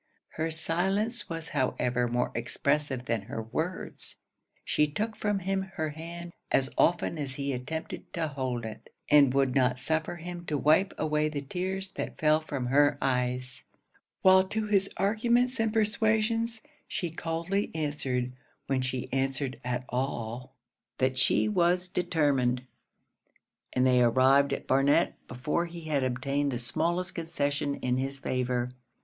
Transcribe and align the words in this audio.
Her 0.29 0.49
silence 0.49 1.29
was 1.29 1.49
however 1.49 2.07
more 2.07 2.31
expressive 2.33 3.05
than 3.05 3.21
her 3.21 3.39
words. 3.43 4.17
She 4.65 4.87
took 4.87 5.15
from 5.15 5.37
him 5.37 5.69
her 5.75 5.89
hand, 5.91 6.31
as 6.49 6.71
often 6.75 7.19
as 7.19 7.35
he 7.35 7.53
attempted 7.53 8.11
to 8.13 8.29
hold 8.29 8.65
it, 8.65 8.91
and 9.11 9.31
would 9.35 9.53
not 9.53 9.79
suffer 9.79 10.15
him 10.15 10.43
to 10.47 10.57
wipe 10.57 10.95
away 10.97 11.29
the 11.29 11.43
tears 11.43 11.91
that 11.91 12.17
fell 12.17 12.39
from 12.39 12.65
her 12.65 12.97
eyes; 12.99 13.65
while 14.23 14.43
to 14.45 14.65
his 14.65 14.89
arguments 14.97 15.59
and 15.59 15.71
persuasions 15.71 16.63
she 16.87 17.11
coldly 17.11 17.69
answered, 17.75 18.31
when 18.65 18.81
she 18.81 19.07
answered 19.13 19.59
at 19.63 19.85
all, 19.87 20.55
'that 20.97 21.19
she 21.19 21.47
was 21.47 21.87
determined:' 21.87 22.63
and 23.71 23.85
they 23.85 24.01
arrived 24.01 24.51
at 24.51 24.65
Barnet 24.65 25.13
before 25.27 25.67
he 25.67 25.81
had 25.81 26.03
obtained 26.03 26.49
the 26.51 26.57
smallest 26.57 27.13
concession 27.13 27.75
in 27.75 27.97
his 27.97 28.17
favour. 28.17 28.71